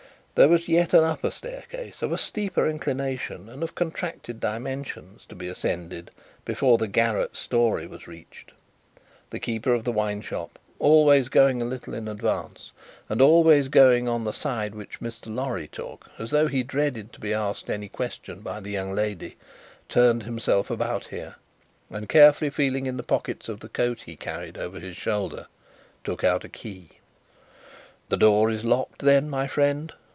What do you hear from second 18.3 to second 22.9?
by the young lady, turned himself about here, and, carefully feeling